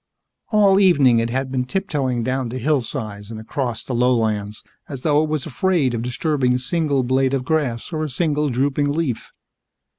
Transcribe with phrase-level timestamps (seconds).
[0.49, 5.21] All evening it had been tiptoeing down the hillsides and across the lowlands as though
[5.21, 9.31] it was afraid of disturbing a single blade of grass or a single drooping leaf.